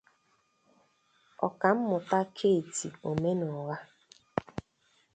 [1.45, 3.77] Ọkammụta Kate Omenụgha